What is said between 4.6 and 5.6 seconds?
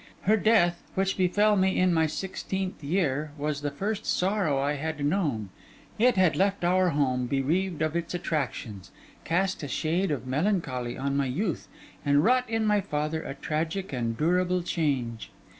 had known: